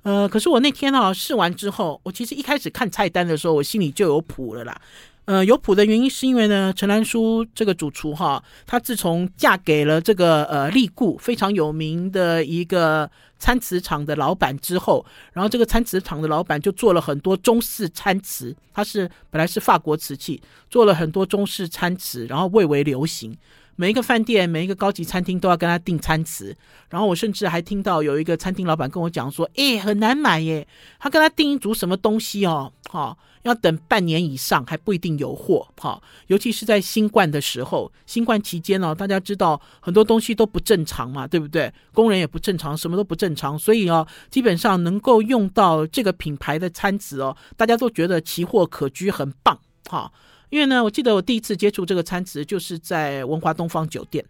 [0.00, 4.80] 呃，可是我那天啊试完之后，我其实一开始看菜单的时候，我心里就有谱了啦。
[5.28, 23.36] 呃，有谱的原因是因为呢，陈兰书这个主厨哈，她自从嫁给了这个呃利固非常有名的一个餐瓷厂的老板之后，然后这个餐瓷厂的老板就做了很多中式餐瓷，他是本来是法国瓷器，做了很多中式餐瓷，然后蔚为流行。
[23.80, 26.56] 每一个饭店、每一个高级餐厅都要跟他订餐瓷，
[26.90, 30.66] 然后我甚至还听到有一个餐厅老板跟我讲说：“诶，很难买耶，
[30.98, 41.72] 他跟他订一组什么东西哦，哈，要等半年以上还不一定有货，哈，尤其是在新冠的时候，新冠期间哦，大家知道很多东西都不正常嘛，对不对？
[41.94, 49.56] 工人也不正常，什么都不正常，所以哦，基本上能够用到这个品牌的餐瓷哦，大家都觉得奇货可居，很棒，
[49.88, 50.10] 哈。”
[50.50, 54.24] 因为呢，我记得我第一次接触这个餐瓷，就是在文华东方酒店。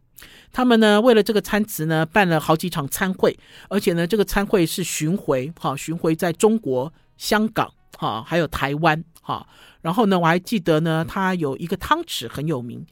[0.52, 9.46] 他们呢，为了这个餐瓷呢，办了好几场餐会，而且呢，这个餐会是巡回，哈，巡回在中国、香港，哈，还有台湾，哈。
[9.80, 12.84] 然后呢，我还记得呢，它有一个汤匙很有名，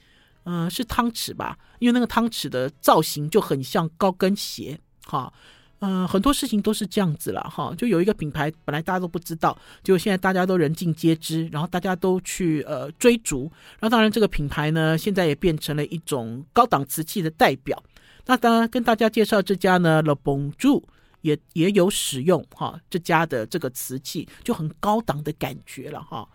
[0.45, 1.59] 嗯、呃，是汤匙吧？
[1.81, 5.33] 因为那个汤匙的造型就很像高跟鞋，哈。
[5.81, 17.81] 嗯、很多事情都是这样子了哈，就有一个品牌本来大家都不知道，就现在大家都人尽皆知，然后大家都去呃追逐，然后当然这个品牌呢，现在也变成了一种高档瓷器的代表。
[18.25, 20.83] 那当然跟大家介绍这家呢，Le b o n j o
[21.21, 26.27] 也也有使用哈这家的这个瓷器，就很高档的感觉了哈。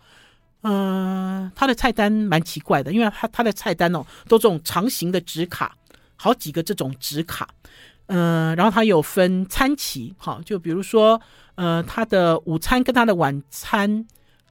[0.62, 5.76] 嗯、呃，它的菜单蛮奇怪的，因为它它的菜单哦都这种长形的纸卡，
[6.16, 7.48] 好几个这种纸卡。
[8.06, 11.20] 嗯、然后它有分餐期，好，就比如说，
[11.54, 14.06] 呃，它的午餐跟它的晚餐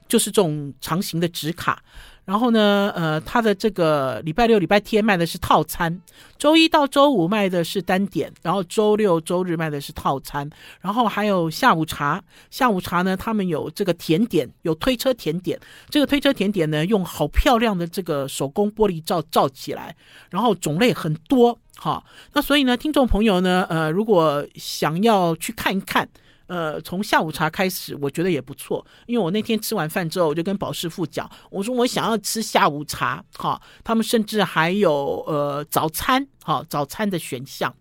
[0.08, 1.84] 就是这种长形的纸卡。
[2.24, 6.02] 然后呢，呃，它的这个礼拜六、礼拜天卖的是套餐，
[6.38, 10.50] 周一到周五卖的是单点，然后周六、周日卖的是套餐。
[10.80, 15.60] 然后还有下午茶，下午茶呢，他们有这个甜点，有推车甜点。
[15.90, 19.96] 这个推车甜点呢，用好漂亮的这个手工玻璃罩罩起来，
[20.30, 21.58] 然后种类很多。
[21.76, 22.04] 好，
[22.34, 26.08] 那所以呢，听众朋友呢，呃，如果想要去看一看，
[26.52, 28.86] 呃，从下午茶开始，我觉得也不错。
[29.06, 37.74] 因为我那天吃完饭之后，我就跟宝师傅讲，我说我想要吃下午茶，哈，他们甚至还有呃早餐，哈，早餐的选项。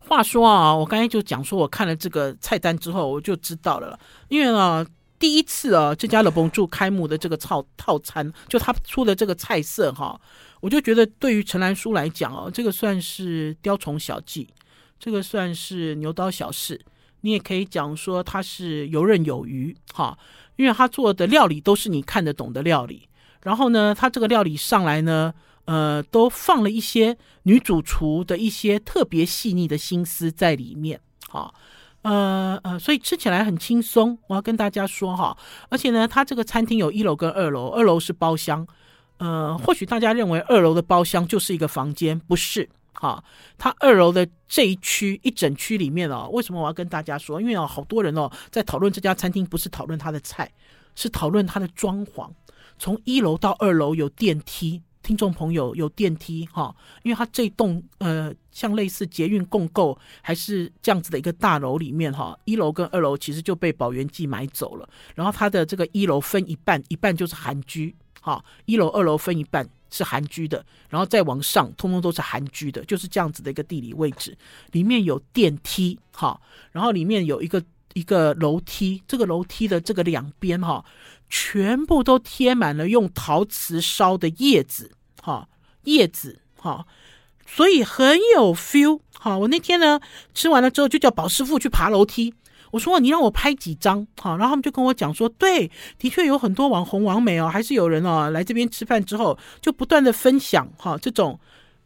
[0.00, 3.96] 话说啊，我刚才就讲说，我看了这个菜单之后，我就知道了，
[4.28, 4.84] 因为啊，
[5.20, 10.20] 第一次啊，这家乐蹦住开幕的这个套套餐，就他出的这个菜色哈，
[10.60, 14.48] 我就觉得对于陈兰书来讲哦，这个算是雕虫小技，
[14.98, 16.80] 这个算是牛刀小试，
[17.24, 20.16] 你也可以讲说他是游刃有余哈，
[20.56, 23.08] 因为他做的料理都是你看得懂的料理，
[23.42, 25.34] 然后呢，他这个料理上来呢。
[25.66, 31.50] 呃，都放了一些女主厨的一些特别细腻的心思在里面，哈，
[32.02, 34.18] 呃呃，所以吃起来很轻松。
[34.26, 35.34] 我要跟大家说哈，
[35.70, 38.66] 而且呢，他这个餐厅有一楼跟二楼，二楼是包厢。
[39.16, 42.68] 呃，或许大家认为二楼的包厢就是一个房间，不是？
[42.94, 43.22] 哈，
[43.58, 47.40] 它二楼的这一区一整区里面哦，为什么我要跟大家说？
[47.40, 50.50] 因为哦，好多人哦在讨论这家餐厅，不是讨论它的菜，
[50.94, 52.30] 是讨论它的装潢。
[52.78, 54.82] 从一楼到二楼有电梯。
[55.04, 74.36] 听众朋友有电梯哈，因为它这栋呃像类似捷运共构还是这样子的一个大楼里面哈，一楼跟二楼其实就被宝源记买走了，然后它的这个一楼分一半，一半就是韩居哈，一楼二楼分一半是韩居的，然后再往上通通都是韩居的，就是这样子的一个地理位置，
[74.72, 76.40] 里面有电梯哈，
[76.72, 80.84] 然后里面有一个一个楼梯，这个楼梯的这个两边哈。
[81.30, 85.48] 全部都贴满了用陶瓷烧的叶子，哈，
[85.84, 86.86] 叶子，哈，
[87.46, 89.36] 所以很有 feel，哈。
[89.36, 89.98] 我那天呢
[90.34, 92.34] 吃完了之后，就叫宝师傅去爬楼梯。
[92.74, 101.38] 我说你让我拍几张，哈，然后他们就跟我讲说，对，的确有很多网红网美哦，还是有人哦来这边吃饭之后，就不断的分享，哈，这种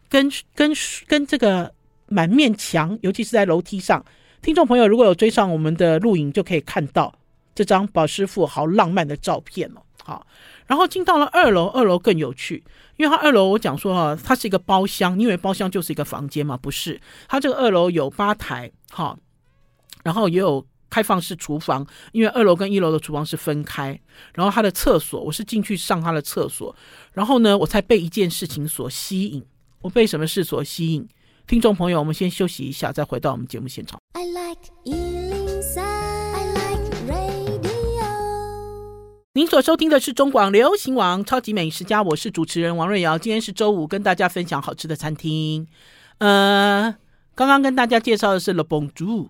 [0.08, 0.72] 跟跟
[1.06, 1.70] 跟这个
[2.06, 4.02] 满面墙，尤其是在楼梯上，
[4.40, 7.14] 听众朋友如果有追上我们的录影，就可以看到。
[7.54, 10.26] 这张宝师傅好浪漫的照片哦，好，
[10.66, 12.62] 然后进到了二楼，二楼更有趣，
[12.96, 16.56] 因为它二楼我讲说哈，它是一个包厢，你以为包厢就是一个房间吗？
[16.56, 19.18] 不是，它这个二楼有吧台，哈，
[20.04, 24.00] 然后也有开放式厨房，因为二楼跟一楼的厨房是分开，
[24.34, 26.74] 然后他的厕所，我是进去上他的厕所，
[27.12, 29.44] 然后呢，我才被一件事情所吸引，
[29.82, 31.08] 我被什么事所吸引？
[31.46, 33.98] 听众朋友，我们先休息一下，再回到我们节目现场。
[34.12, 34.58] I like
[39.34, 43.16] 您所收听的是中广流行网超级美食家，我是主持人王瑞瑶。
[43.16, 45.68] 今天是周五，跟大家分享好吃的餐厅。
[46.18, 46.96] 呃，
[47.36, 49.28] 刚刚跟大家介绍的是 Le Bon Jour。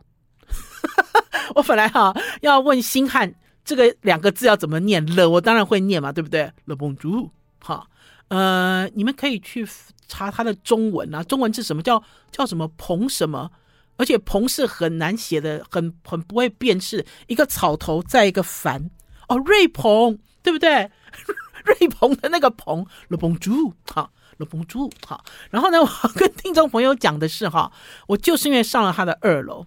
[1.55, 3.33] 我本来哈要问星汉
[3.65, 7.31] 这个两个字要怎么念了，我当然会念嘛，对不对？Le Bon Jour。
[7.61, 7.87] 好，
[8.29, 9.67] 呃，你们可以去
[10.07, 11.83] 查它的中文啊，中文是什么？
[11.83, 13.51] 叫叫什么彭什么？
[13.97, 18.89] 而且彭是很难写的，很很不会辨识，一个草头再一个凡。
[19.29, 20.91] 哦，瑞鹏，对不对？
[21.67, 25.23] 瑞鹏的那个鹏，Le Bon Jour，好，Le Bon Jour，好。
[25.51, 27.71] 然后呢，我跟听众朋友讲的是哈，
[28.07, 29.67] 我就是因为上了他的二楼，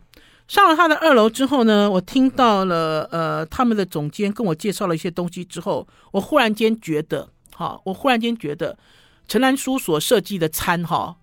[0.51, 8.77] 上了他的二楼之后呢，我听到了呃他们的总监跟我介绍了一些东西之后，我忽然间觉得，哈，我忽然间觉得
[9.29, 11.15] 陈兰书所设计的餐哈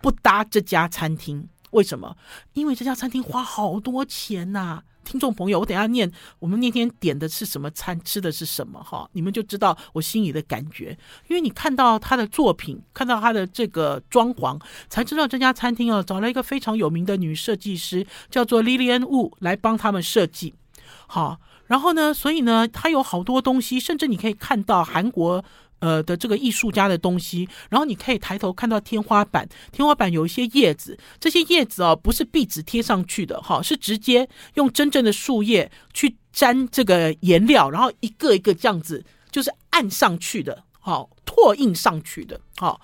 [0.00, 2.16] 不搭这家餐厅，为什么？
[2.52, 10.96] 因为这家餐厅花好多钱呐、听众朋友，我等下念我们那天点的是什么餐，吃的是什么哈，你们就知道我心里的感觉。
[11.28, 20.54] 因为你看到他的作品，看到他的这个装潢，才知道这家餐厅哦，找了一个非常有名的女设计师，叫做 Lilian Wu 来帮他们设计。
[21.06, 25.44] 好，然后呢，所以呢，他有好多东西，甚至你可以看到韩国。
[25.80, 42.80] 呃的这个艺术家的东西，然后你可以抬头看到天花板，天花板有一些叶子，这些叶子哦不是壁纸贴上去的哈，是直接用真正的树叶去粘这个颜料，然后一个一个这样子就是按上去的，好，拓印上去的，好。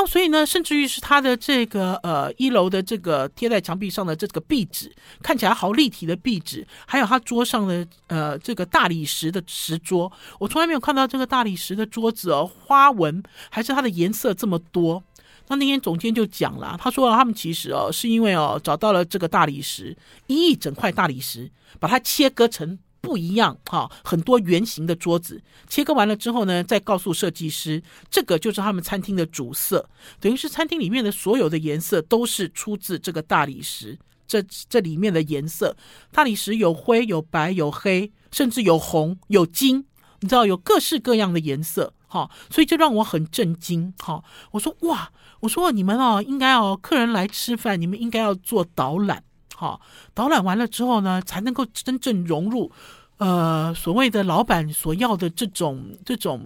[0.00, 15.02] 那所以呢，甚至于是他的这个呃一楼的这个贴在墙壁上的这个壁纸，看起来好立体的壁纸，还有他桌上的呃这个大理石的石桌，我从来没有看到这个大理石的桌子哦，花纹还是它的颜色这么多。
[15.48, 19.96] 那那天总监就讲了，他说他们其实哦是因为哦找到了这个大理石，
[20.28, 22.78] 一整块大理石，把它切割成。
[23.00, 29.88] 不一样哈，很多圆形的桌子切割完了之后呢，再告诉设计师，这个就是他们餐厅的主色，
[30.20, 33.98] 等于是餐厅里面的所有的颜色都是出自这个大理石。
[34.26, 35.74] 这这里面的颜色，
[36.12, 39.86] 大理石有灰、有白、有黑，甚至有红、有金，
[40.20, 44.22] 你知道有各式各样的颜色哈，所以这让我很震惊哈。
[44.50, 49.24] 我说哇，我说你们哦，应该哦，客人来吃饭，你们应该要做导览。
[49.60, 49.80] 好，
[50.14, 52.70] 导览完了之后呢，才能够真正融入，
[53.16, 56.40] 呃，所谓的老板所要的这种这种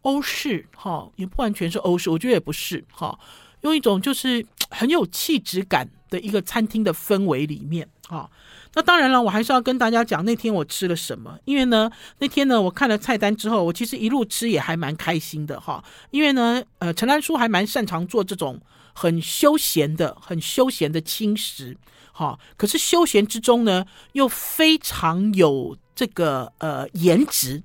[0.00, 3.16] 欧式，哈，也不完全是欧式，我觉得也不是，哈，
[3.60, 8.28] 用一种就是很有气质感的一个餐厅的氛围里面啊。
[8.74, 11.88] 那当然了，我还是要跟大家讲那天我吃了什么，因为呢，
[12.18, 15.84] 那天呢，我看了菜单之后，我其实一路吃也还蛮开心的哈。
[16.10, 18.60] 因为呢，呃，陈兰书还蛮擅长做这种
[18.94, 21.76] 很休闲的、很休闲的轻食，
[22.12, 22.38] 哈。
[22.56, 27.62] 可是休闲之中呢，又非常有这个呃颜值，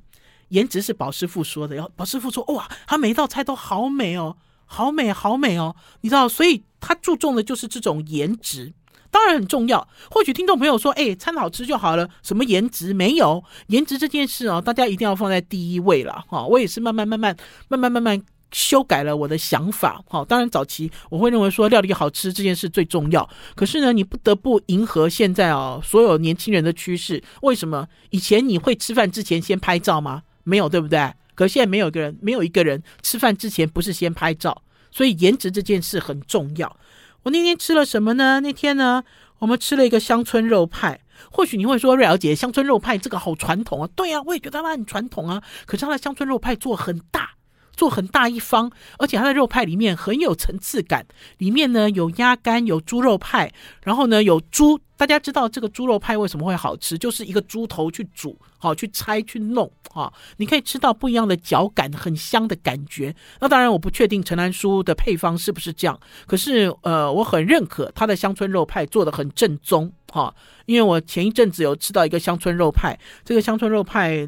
[0.50, 4.36] 颜值是宝师傅说的，要宝师傅说哇，他每一道菜都好美哦，
[4.66, 8.74] 好美，好美哦，你知道，所以他注重的就是这种颜值。
[9.10, 9.88] 当然很重要。
[10.12, 13.42] 或许听众朋友说：“哎，餐好吃就好了，什么颜值没有？
[13.68, 17.36] 颜值这件事哦，大家一定要放在第一位了。”哈，我也是慢慢慢慢
[17.70, 18.22] 慢慢慢慢
[18.52, 20.02] 修改了我的想法。
[20.08, 23.28] 好，当然早期我会认为说料理好吃这件事最重要。
[23.56, 27.22] 可是呢，你不得不迎合现在哦所有年轻人的趋势。
[27.42, 27.88] 为什么？
[28.10, 30.24] 以前你会吃饭之前先拍照吗？
[30.44, 31.14] 没有，对不对？
[31.36, 34.64] 可是现在没有一个人，没有一个人吃饭之前不是先拍照。
[34.90, 36.76] 所以颜值这件事很重要。
[37.24, 38.40] 我那天吃了什么呢？
[38.40, 39.04] 那天呢，
[39.40, 41.02] 我们吃了一个乡村肉派。
[41.30, 43.90] 或许你会说，瑞瑶姐，乡村肉派这个好传统啊。
[43.96, 45.44] 对啊，我也觉得它很传统啊。
[45.66, 47.32] 可是它的乡村肉派做很大。
[47.78, 51.06] 做很大一方，而且它的肉派里面很有层次感。
[51.38, 53.54] 里面呢有鸭肝，有猪肉派，
[53.84, 54.78] 然后呢有猪。
[54.98, 56.98] 大家知道这个猪肉派为什么会好吃？
[56.98, 63.16] 就是一个猪头去煮，好去拆去弄，哈，你可以吃到不一样的嚼感，很香的感觉。
[63.40, 70.34] 那当然我不确定陈兰书的配方是不是这样，可是呃我很认可他的乡村肉派做的很正宗，哈，
[70.66, 74.28] 因为我前一阵子有吃到一个乡村肉派，这个乡村肉派。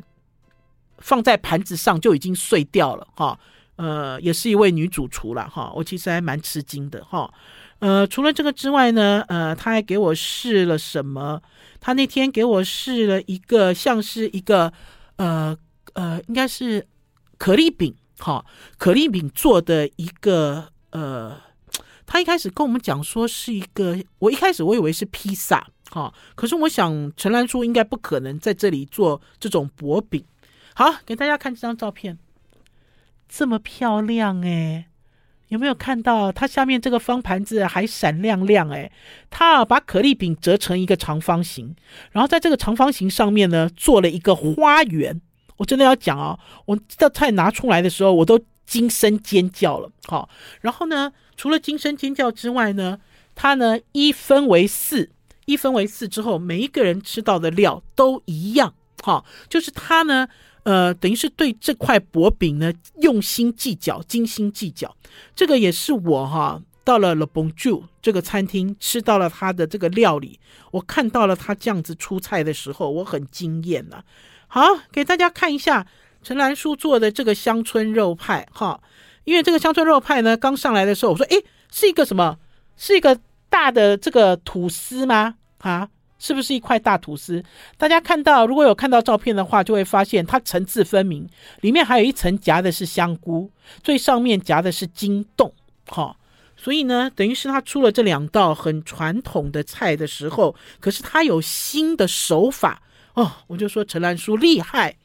[1.00, 3.40] 放在盘子上就已经碎掉了哈，
[3.78, 7.34] 呃，也是一位女主厨了哈，我其实还蛮吃惊的哈，
[7.80, 11.42] 呃，除了这个之外呢，呃，他还给我试了什么？
[11.80, 14.72] 他那天给我试了一个像是一个
[15.16, 15.58] 呃
[15.94, 16.86] 呃，应该是
[17.38, 18.46] 可丽饼哈，
[18.78, 21.40] 可丽饼做的一个呃，
[22.06, 30.22] 他一开始跟我们讲说是一个，我一开始我以为是披萨哈，可是我想陈兰书应该不可能在这里做这种薄饼。
[30.80, 32.18] 好，给大家看这张照片，
[33.28, 34.88] 这么漂亮哎！
[35.50, 38.90] 有没有看到它下面这个方盘子还闪亮亮哎？
[39.30, 41.76] 它把可丽饼折成一个长方形，
[42.14, 45.20] 然后在这个长方形上面呢做了一个花园。
[45.58, 49.92] 我真的要讲哦，我这道菜拿出来的时候我都惊声尖叫了。
[50.06, 50.30] 好，
[50.62, 53.02] 然后呢，除了惊声尖叫之外呢，
[53.36, 55.12] 它呢一分为四，
[55.44, 58.74] 一分为四之后，每一个人吃到的料都一样。
[59.04, 60.30] 好，就是它呢。
[60.70, 64.96] 呃，等于是对这块薄饼呢用心计较、精心计较。
[65.36, 70.40] 这个也是我哈到了 Le Bon j u 这个餐厅吃到了他的这个料理，
[70.70, 74.04] 我看到了他这样子出菜的时候，我很惊艳呐。
[74.48, 74.62] 好，
[74.92, 75.88] 给大家看一下
[76.22, 78.80] 陈兰书做的这个乡村肉派哈，
[79.24, 82.38] 因为这个乡村肉派呢刚上来的时候，我说诶，是一个什么？
[82.78, 85.34] 是一个大的这个吐司吗？
[85.58, 85.90] 啊？
[86.20, 87.44] 是不是一块大吐司？
[87.78, 91.28] 大家看到，如果有看到照片的话，就会发现它层次分明，
[91.62, 93.50] 里面还有一层夹的是香菇，
[93.82, 95.52] 最上面夹的是金冻，
[95.88, 96.16] 哈。
[96.62, 103.32] 所以呢，等于是他出了这两道很传统的菜的时候，可是他有新的手法哦。
[103.48, 104.98] 我就说陈兰书厉害，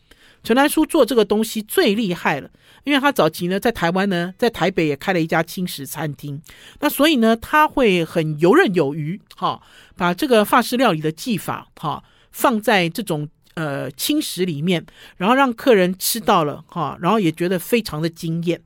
[0.44, 2.48] 陈兰书做这个东西最厉害了。
[2.84, 6.40] 因为他早期呢，在台湾呢，在台北也开了一家轻食餐厅，
[6.80, 9.58] 那所以呢，他会很游刃有余，哈，
[9.96, 14.84] 把这个法式料理的技法，哈，放在这种呃轻食里面，
[15.16, 18.60] 然后让客人吃到了，哈，然后也觉得非常的惊艳。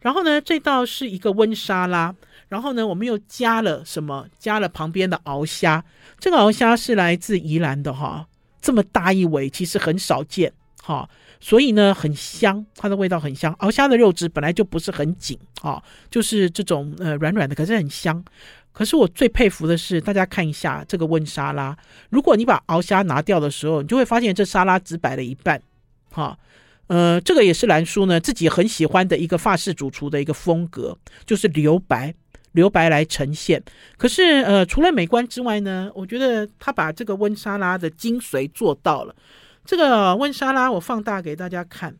[0.00, 2.14] 然后呢，这道是一个温沙拉，
[2.50, 4.28] 然后呢，我们又加了什么？
[4.38, 5.82] 加了旁边的鳌虾，
[6.20, 8.26] 这个鳌虾是来自宜兰的，哈，
[8.60, 10.52] 这么大一尾，其实很少见，
[10.86, 11.08] 哈。
[11.38, 13.54] 所以呢，很香，它的味道很香。
[13.56, 18.24] 鳌虾的肉质本来就不是很紧啊，就是这种呃软软的，可是很香。
[18.72, 21.76] 可是我最佩服的是，大家看一下这个温沙拉，
[22.10, 25.60] 如果你把鳌虾拿掉的时候，你就会发现这沙拉只摆了一半。
[26.10, 26.38] 哈，
[26.86, 32.14] 呃，这个也是兰叔呢自己很喜欢的一个法式主厨的一个风格，就是留白，
[32.52, 33.62] 留白来呈现。
[33.98, 39.14] 可是呃，除了美观之外呢，我觉得他把这个温沙拉的精髓做到了。
[39.66, 41.96] 这个温沙拉我放大给大家看，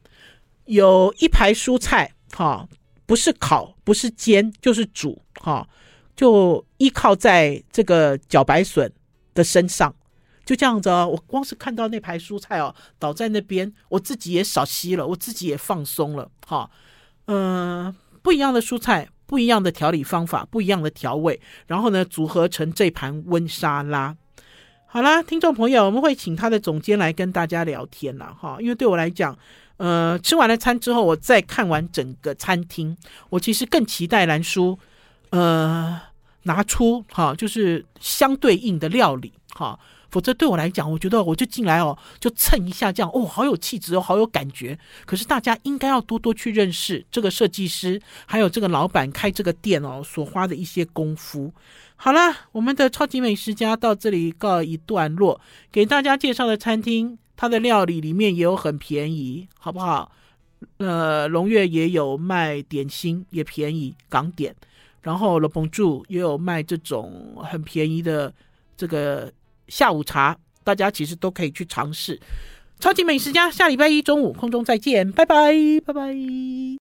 [0.67, 2.69] 有一排蔬菜，哈，
[3.05, 5.69] 不是烤，不是煎，就是煮，哈，
[6.15, 8.91] 就依靠在这个茭白笋
[9.35, 9.95] 的身上，
[10.45, 11.09] 就这样子哦。
[11.11, 16.71] 我光是看到那排蔬菜哦，倒在那边，我自己也少吸了，我自己也放松了，哈，
[17.27, 24.17] 嗯，不一样的蔬菜，不一样的调理方法，不一样的调味，然后呢，组合成这盘温沙拉。
[24.97, 28.57] 好啦，听众朋友，我们会请他的总监来跟大家聊天了哈。
[28.61, 29.39] 因为对我来讲，
[29.77, 32.97] 呃，吃完了餐之后，我再看完整个餐厅，
[33.29, 34.79] 我其实更期待兰叔，
[35.29, 36.01] 呃，
[36.45, 39.79] 拿出哈，就是相对应的料理哈。
[40.09, 44.79] 否则对我来讲，我觉得我就进来哦，就蹭一下这样哦，好有气质哦，好有感觉。
[45.05, 51.53] 可是大家应该要多多去认识这个设计师，还有这个老板开这个店哦所花的一些功夫。
[51.97, 55.41] 好了，我们的超级美食家到这里告一段落，
[55.73, 60.13] 给大家介绍的餐厅，它的料理里面也有很便宜，好不好？
[60.79, 64.55] 呃，龙悦也有卖点心，也便宜港点。
[65.03, 68.33] 然后 Le Bonjour 也有卖这种很便宜的
[68.77, 69.33] 这个。
[69.69, 72.21] 下午茶，大家其实都可以去尝试。
[72.79, 75.53] 超级美食家，下礼拜一中午空中再见，拜拜，
[75.85, 76.67] 拜拜。